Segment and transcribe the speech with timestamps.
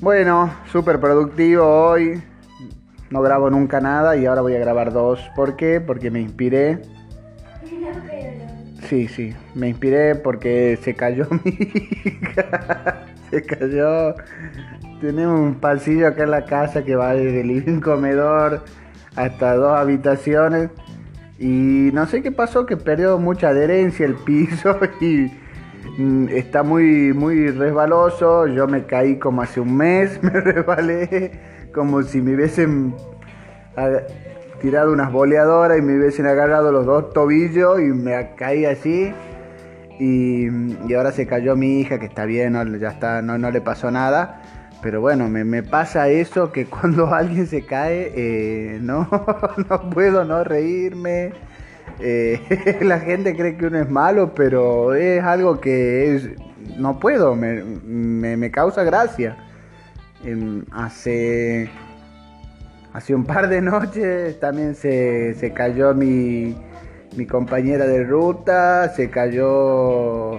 [0.00, 2.22] Bueno, súper productivo hoy.
[3.08, 5.20] No grabo nunca nada y ahora voy a grabar dos.
[5.34, 5.80] ¿Por qué?
[5.80, 6.82] Porque me inspiré.
[8.88, 13.06] Sí, sí, me inspiré porque se cayó mi hija.
[13.30, 14.14] Se cayó.
[15.00, 18.64] Tenemos un pasillo acá en la casa que va desde el comedor
[19.16, 20.70] hasta dos habitaciones.
[21.38, 25.30] Y no sé qué pasó, que perdió mucha adherencia el piso y
[26.30, 28.46] está muy, muy resbaloso.
[28.46, 31.30] Yo me caí como hace un mes, me resbalé
[31.74, 32.94] como si me hubiesen
[34.62, 39.12] tirado unas boleadoras y me hubiesen agarrado los dos tobillos y me caí así.
[39.98, 40.48] Y,
[40.88, 43.60] y ahora se cayó mi hija, que está bien, no, ya está, no, no le
[43.60, 44.42] pasó nada.
[44.82, 49.08] Pero bueno, me, me, pasa eso que cuando alguien se cae, eh, no,
[49.68, 51.32] no puedo no reírme.
[52.00, 56.28] Eh, la gente cree que uno es malo, pero es algo que es,
[56.76, 59.36] no puedo, me, me, causa gracia.
[60.72, 61.70] Hace,
[62.92, 66.56] hace un par de noches también se, se cayó mi,
[67.16, 70.38] mi, compañera de ruta, se cayó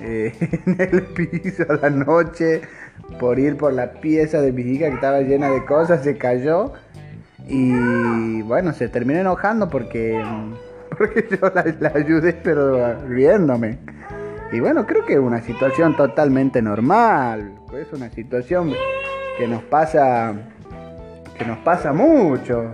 [0.00, 0.34] eh,
[0.66, 2.60] en el piso a la noche
[3.18, 6.74] por ir por la pieza de mi hija que estaba llena de cosas, se cayó
[7.48, 10.22] y bueno, se terminó enojando porque,
[10.98, 13.78] porque yo la, la ayudé pero riéndome.
[14.52, 18.72] Y bueno, creo que es una situación totalmente normal, es una situación
[19.36, 20.34] que nos pasa
[21.38, 22.66] que nos pasa a muchos.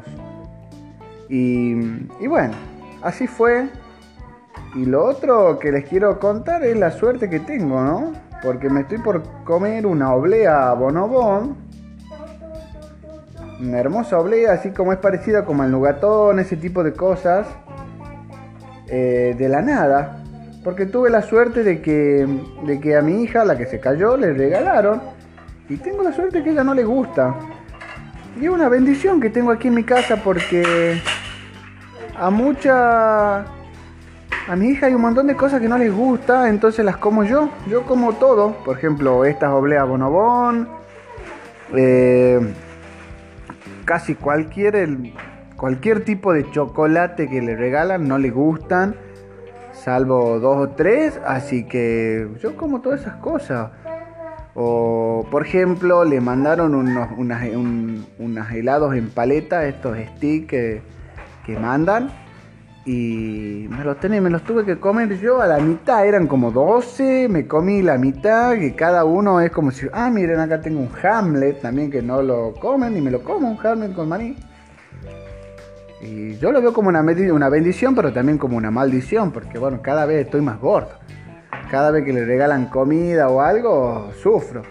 [1.29, 1.73] Y,
[2.21, 2.55] y bueno,
[3.03, 3.69] así fue.
[4.75, 8.13] Y lo otro que les quiero contar es la suerte que tengo, ¿no?
[8.43, 11.57] Porque me estoy por comer una oblea bonobón.
[13.61, 17.47] Una hermosa oblea, así como es parecida como el nugatón, ese tipo de cosas.
[18.89, 20.23] Eh, de la nada.
[20.63, 22.27] Porque tuve la suerte de que,
[22.67, 25.03] de que a mi hija, la que se cayó, le regalaron.
[25.69, 27.35] Y tengo la suerte que ella no le gusta.
[28.41, 31.01] Y es una bendición que tengo aquí en mi casa porque
[32.19, 33.45] a mucha
[34.47, 37.25] a mi hija hay un montón de cosas que no les gusta, entonces las como
[37.25, 37.49] yo.
[37.67, 38.53] Yo como todo.
[38.65, 40.69] Por ejemplo, estas obleas bonobón.
[41.75, 42.41] Eh,
[43.87, 44.89] casi cualquier,
[45.65, 48.97] cualquier tipo de chocolate que le regalan no le gustan.
[49.73, 51.19] Salvo dos o tres.
[51.27, 53.71] Así que yo como todas esas cosas.
[54.55, 60.83] O, por ejemplo, le mandaron unos, unas, helados en paleta, estos sticks que,
[61.47, 62.11] que mandan
[62.85, 66.51] y me los tenía, me los tuve que comer yo a la mitad, eran como
[66.51, 70.81] 12, me comí la mitad, que cada uno es como si, ah, miren, acá tengo
[70.81, 74.37] un Hamlet también que no lo comen y me lo como, un Hamlet con maní.
[76.05, 79.81] Y yo lo veo como una, una bendición, pero también como una maldición, porque bueno,
[79.83, 80.91] cada vez estoy más gordo.
[81.71, 84.63] Cada vez que le regalan comida o algo, sufro.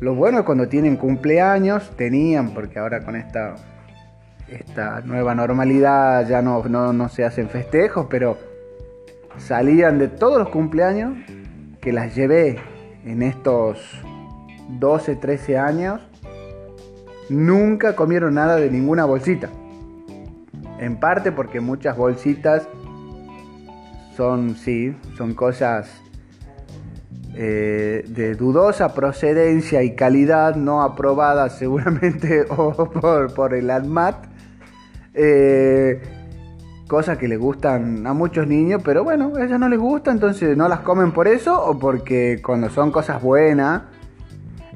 [0.00, 3.54] Lo bueno es cuando tienen cumpleaños, tenían, porque ahora con esta
[4.48, 8.36] esta nueva normalidad ya no, no, se hacen festejos, pero
[9.38, 11.16] salían de todos los cumpleaños
[11.80, 12.58] que las llevé
[13.04, 13.78] en estos
[14.78, 16.00] 12, 13 años,
[17.28, 19.48] nunca comieron nada de ninguna bolsita.
[20.82, 22.68] En parte porque muchas bolsitas
[24.16, 25.88] son, sí, son cosas
[27.36, 32.44] eh, de dudosa procedencia y calidad, no aprobadas seguramente
[33.00, 34.26] por, por el ADMAT.
[35.14, 36.02] Eh,
[36.88, 40.56] cosas que le gustan a muchos niños, pero bueno, a ellas no les gusta, entonces
[40.56, 43.82] no las comen por eso o porque cuando son cosas buenas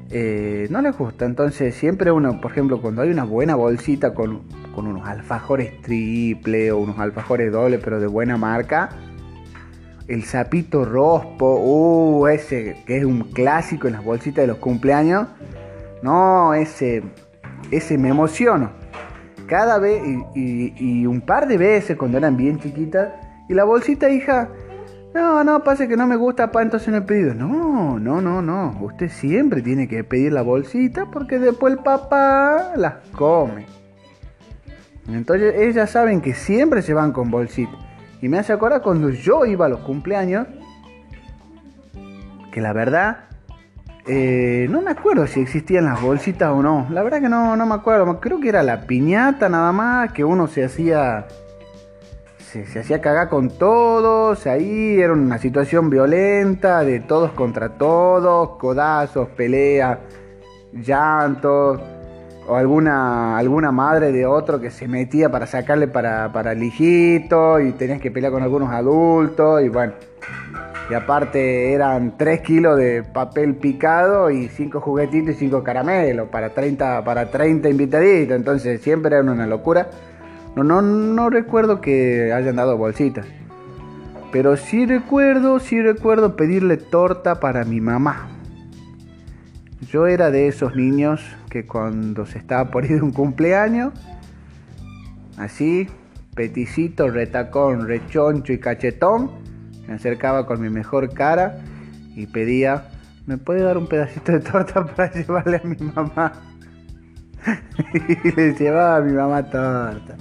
[0.09, 1.25] eh, no les gusta.
[1.25, 4.43] Entonces siempre uno, por ejemplo, cuando hay una buena bolsita con,
[4.77, 8.89] con unos alfajores triple o unos alfajores doble, pero de buena marca,
[10.07, 15.29] el sapito rospo, uh, ese que es un clásico en las bolsitas de los cumpleaños,
[16.03, 17.01] no, ese,
[17.71, 18.69] ese me emociono
[19.47, 19.99] cada vez
[20.35, 23.09] y, un par de veces cuando eran bien chiquitas.
[23.49, 24.47] Y la bolsita, hija,
[25.15, 27.33] no, no, pase que no me gusta, pa, entonces no he pedido.
[27.33, 28.77] No, no, no, no.
[28.79, 33.65] Usted siempre tiene que pedir la bolsita porque después el papá las come.
[35.07, 37.71] Entonces ellas saben que siempre se van con bolsita.
[38.21, 40.47] Y me hace acordar cuando yo iba a los cumpleaños,
[42.51, 43.27] que la verdad
[44.09, 46.87] eh, no me acuerdo si existían las bolsitas o no.
[46.89, 48.19] La verdad que no, no me acuerdo.
[48.21, 51.27] Creo que era la piñata nada más, que uno se hacía.
[52.37, 54.47] Se, hacía cagar con todos.
[54.47, 59.99] Ahí era una situación violenta, de todos contra todos, codazos, peleas,
[60.71, 61.81] llantos.
[62.47, 67.59] O alguna, alguna madre de otro que se metía para sacarle para, para el hijito
[67.59, 69.61] y tenías que pelear con algunos adultos.
[69.63, 69.93] Y bueno,
[70.89, 76.53] Y aparte eran 3 kilos de papel picado y 5 juguetitos y 5 caramelos para
[76.53, 78.35] 30, para 30 invitaditos.
[78.37, 79.89] Entonces siempre era una locura.
[80.55, 83.25] No, no, no recuerdo que hayan dado bolsitas.
[84.31, 88.36] Pero sí recuerdo, sí recuerdo pedirle torta para mi mamá.
[89.81, 93.93] Yo era de esos niños que cuando se estaba por ir un cumpleaños,
[95.37, 95.87] así,
[96.35, 99.31] peticito, retacón, rechoncho y cachetón,
[99.87, 101.59] me acercaba con mi mejor cara
[102.15, 102.87] y pedía,
[103.27, 106.33] ¿me puede dar un pedacito de torta para llevarle a mi mamá?
[108.23, 110.15] y le llevaba a mi mamá torta.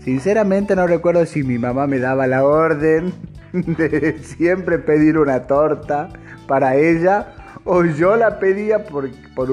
[0.00, 3.12] Sinceramente no recuerdo si mi mamá me daba la orden
[3.52, 6.08] de siempre pedir una torta
[6.46, 7.34] para ella
[7.64, 9.10] o yo la pedía por,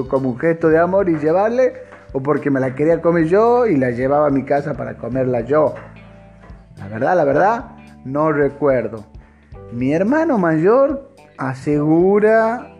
[0.08, 1.74] como un gesto de amor y llevarle
[2.12, 5.42] o porque me la quería comer yo y la llevaba a mi casa para comerla
[5.42, 5.74] yo.
[6.78, 7.64] La verdad, la verdad,
[8.04, 9.04] no recuerdo.
[9.72, 12.74] Mi hermano mayor asegura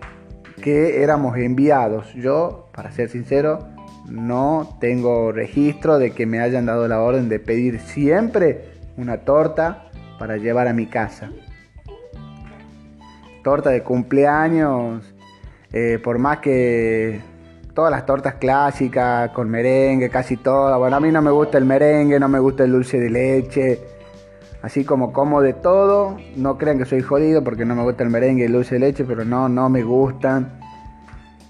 [0.63, 2.13] que éramos enviados.
[2.15, 3.69] Yo, para ser sincero,
[4.09, 9.91] no tengo registro de que me hayan dado la orden de pedir siempre una torta
[10.19, 11.31] para llevar a mi casa.
[13.45, 15.15] Torta de cumpleaños,
[15.73, 17.21] eh, por más que
[17.75, 20.79] todas las tortas clásicas con merengue, casi todas.
[20.79, 23.81] Bueno, a mí no me gusta el merengue, no me gusta el dulce de leche
[24.63, 26.17] así como como de todo.
[26.37, 28.81] No crean que soy jodido porque no me gusta el merengue y el dulce de
[28.81, 30.59] leche, pero no, no me gustan.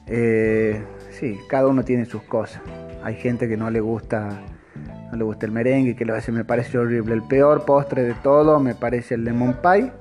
[0.06, 2.62] Eh, sí, cada uno tiene sus cosas.
[3.03, 4.41] Hay gente que no le gusta,
[5.11, 7.15] no le gusta el merengue, que a veces me parece horrible.
[7.15, 9.93] El peor postre de todo me parece el lemon pie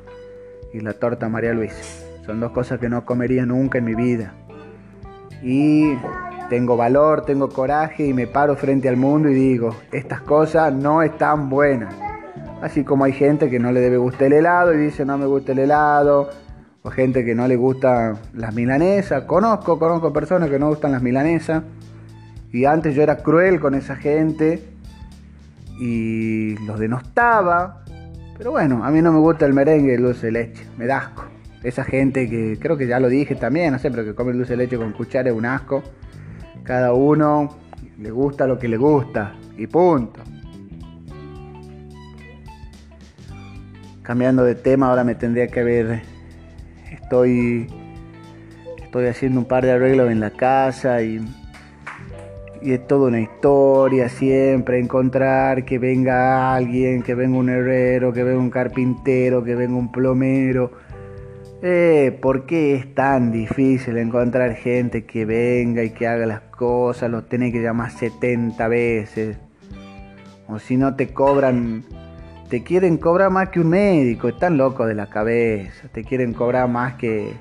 [0.74, 2.06] y la torta María Luisa.
[2.27, 4.33] Son dos cosas que no comería nunca en mi vida.
[5.41, 5.94] Y
[6.50, 11.01] tengo valor, tengo coraje y me paro frente al mundo y digo, estas cosas no
[11.01, 11.95] están buenas.
[12.62, 15.25] Así como hay gente que no le debe gustar el helado y dice no me
[15.25, 16.29] gusta el helado.
[16.83, 19.23] O gente que no le gustan las milanesas.
[19.23, 21.63] Conozco, conozco personas que no gustan las milanesas.
[22.51, 24.68] Y antes yo era cruel con esa gente.
[25.80, 27.85] Y los denostaba.
[28.38, 30.68] Pero bueno, a mí no me gusta el merengue y el dulce de leche.
[30.77, 31.37] Me da asco.
[31.63, 34.54] Esa gente que creo que ya lo dije también, no sé, pero que come dulce
[34.54, 35.83] de leche con cuchara es un asco.
[36.63, 37.57] Cada uno
[37.98, 39.36] le gusta lo que le gusta.
[39.57, 40.21] Y punto.
[44.04, 46.01] Cambiando de tema, ahora me tendría que ver.
[46.92, 47.68] Estoy.
[48.81, 51.19] Estoy haciendo un par de arreglos en la casa y.
[52.59, 58.24] Y es toda una historia siempre, encontrar que venga alguien, que venga un herrero, que
[58.24, 60.71] venga un carpintero, que venga un plomero.
[61.63, 67.09] Eh, ¿Por qué es tan difícil encontrar gente que venga y que haga las cosas?
[67.09, 69.38] Los tenés que llamar 70 veces.
[70.48, 71.83] O si no te cobran
[72.50, 76.69] te quieren cobrar más que un médico, están locos de la cabeza, te quieren cobrar
[76.69, 77.33] más que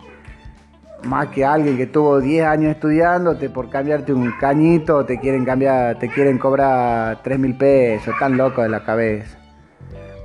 [1.05, 5.99] más que alguien que tuvo 10 años estudiándote por cambiarte un cañito, te quieren cambiar,
[5.99, 9.39] te quieren cobrar 3 mil pesos, están locos de la cabeza.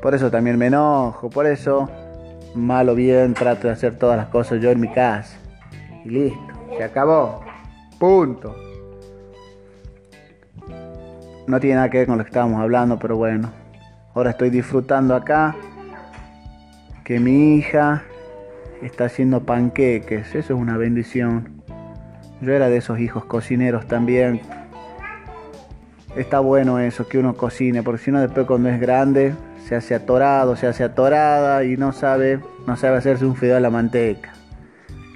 [0.02, 1.88] Por eso también me enojo, por eso
[2.56, 5.38] mal o bien trato de hacer todas las cosas yo en mi casa.
[6.06, 6.40] Y listo,
[6.78, 7.42] se acabó.
[8.00, 8.56] Punto.
[11.48, 13.52] No tiene nada que ver con lo que estábamos hablando, pero bueno.
[14.14, 15.56] Ahora estoy disfrutando acá
[17.04, 18.04] que mi hija
[18.82, 20.36] está haciendo panqueques.
[20.36, 21.62] Eso es una bendición.
[22.42, 24.42] Yo era de esos hijos cocineros también.
[26.16, 29.34] Está bueno eso, que uno cocine, porque si no después cuando es grande
[29.68, 33.60] se hace atorado, se hace atorada y no sabe, no sabe hacerse un fideo a
[33.60, 34.34] la manteca.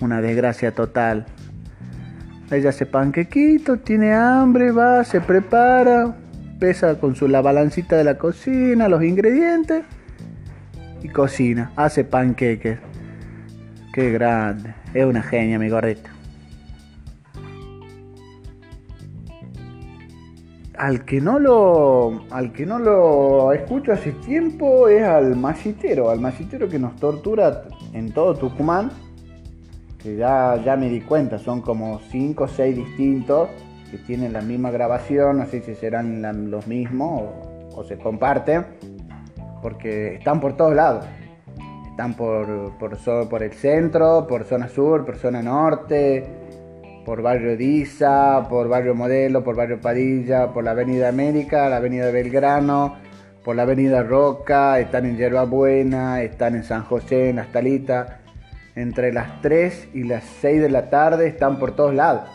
[0.01, 1.25] Una desgracia total.
[2.51, 6.15] Ella hace panquequito, tiene hambre, va, se prepara,
[6.59, 9.83] pesa con su, la balancita de la cocina, los ingredientes
[11.01, 12.79] y cocina, hace panqueques.
[13.93, 16.14] Qué grande, es una genia mi gordita.
[20.77, 26.19] Al que no lo al que no lo escucho hace tiempo es al masitero, al
[26.19, 27.63] masitero que nos tortura
[27.93, 28.91] en todo Tucumán.
[30.01, 33.49] Que ya, ya me di cuenta, son como 5 o 6 distintos
[33.89, 37.23] que tienen la misma grabación, no sé si serán los mismos
[37.75, 38.65] o, se comparten,
[39.61, 41.05] porque están por todos lados.
[41.89, 42.97] Están por, por,
[43.29, 46.44] por, el centro, por zona sur, por zona norte,
[47.05, 52.09] por barrio Diza, por barrio Modelo, por barrio Padilla, por la avenida América, la avenida
[52.09, 52.95] Belgrano,
[53.43, 58.11] por la avenida Roca, están en Yerba Buena, están en San José, en Las Talitas.
[58.75, 62.27] Entre las 3 y las 6 de la tarde están por todos lados.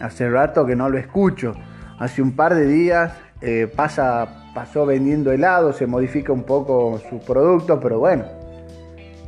[0.00, 1.54] Hace rato que no lo escucho.
[2.00, 7.20] Hace un par de días eh, pasa, pasó vendiendo helado, se modifica un poco su
[7.20, 8.24] producto, pero bueno,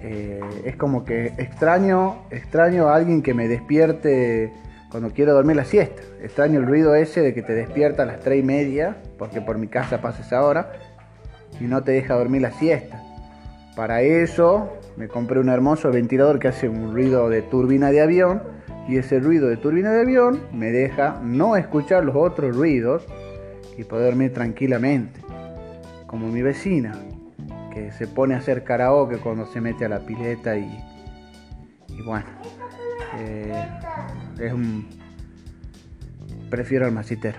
[0.04, 4.52] eh, es como que extraño, extraño a alguien que me despierte
[4.90, 6.02] cuando quiero dormir la siesta.
[6.22, 9.58] Extraño el ruido ese de que te despierta a las 3 y media, porque por
[9.58, 10.72] mi casa pasa esa hora,
[11.60, 13.00] y no te deja dormir la siesta.
[13.76, 18.42] Para eso me compré un hermoso ventilador que hace un ruido de turbina de avión,
[18.88, 23.06] y ese ruido de turbina de avión me deja no escuchar los otros ruidos
[23.78, 25.20] y poder dormir tranquilamente.
[26.06, 26.92] Como mi vecina,
[27.72, 30.78] que se pone a hacer karaoke cuando se mete a la pileta y,
[31.88, 32.26] y bueno,
[33.18, 33.68] eh,
[34.38, 34.88] es un...
[36.50, 37.38] Prefiero al masitero.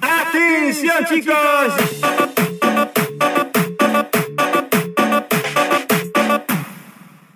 [0.00, 1.36] ¡Atención chicos!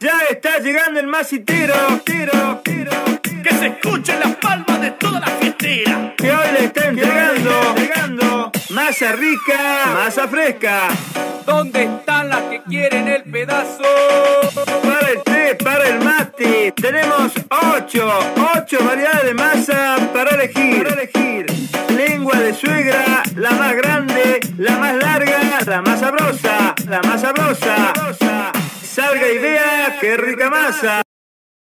[0.01, 1.75] Ya está llegando el masitero,
[2.05, 2.91] tiro, tiro,
[3.23, 4.64] que se escuchen las palmas
[8.95, 10.89] masa rica, masa fresca.
[11.45, 13.83] ¿Dónde están las que quieren el pedazo?
[14.85, 16.73] Para el té, para el mate.
[16.77, 17.33] Tenemos
[17.75, 18.09] ocho,
[18.57, 20.85] ocho variedades de masa para elegir.
[20.85, 21.47] Para elegir.
[21.97, 27.93] Lengua de suegra, la más grande, la más larga, la más sabrosa, la más sabrosa.
[28.81, 31.04] Salga y vea qué rica masa.